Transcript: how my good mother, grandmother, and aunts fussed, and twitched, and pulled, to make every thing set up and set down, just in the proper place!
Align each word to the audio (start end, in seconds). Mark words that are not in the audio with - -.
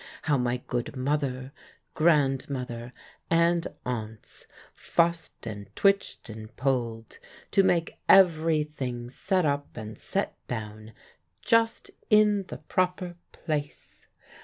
how 0.23 0.35
my 0.35 0.57
good 0.65 0.95
mother, 0.95 1.51
grandmother, 1.93 2.91
and 3.29 3.67
aunts 3.85 4.47
fussed, 4.73 5.45
and 5.45 5.69
twitched, 5.75 6.27
and 6.27 6.55
pulled, 6.57 7.19
to 7.51 7.61
make 7.61 7.99
every 8.09 8.63
thing 8.63 9.11
set 9.11 9.45
up 9.45 9.77
and 9.77 9.99
set 9.99 10.33
down, 10.47 10.91
just 11.43 11.91
in 12.09 12.45
the 12.47 12.57
proper 12.57 13.15
place! 13.31 14.07